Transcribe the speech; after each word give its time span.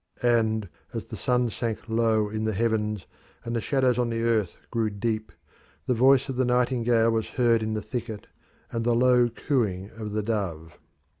And 0.23 0.67
as 0.95 1.05
the 1.05 1.15
sun 1.15 1.51
sank 1.51 1.87
low 1.87 2.27
in 2.27 2.45
the 2.45 2.55
heavens 2.55 3.05
and 3.45 3.55
the 3.55 3.61
shadows 3.61 3.99
on 3.99 4.09
the 4.09 4.23
earth 4.23 4.57
grew 4.71 4.89
deep, 4.89 5.31
the 5.85 5.93
voice 5.93 6.27
of 6.27 6.37
the 6.37 6.43
nightingale 6.43 7.11
was 7.11 7.27
heard 7.37 7.61
in 7.61 7.75
the 7.75 7.83
thicket, 7.83 8.25
and 8.71 8.83
the 8.83 8.95
low 8.95 9.29
cooing 9.29 9.91
of 9.91 10.13
the 10.13 10.23
dove. 10.23 10.79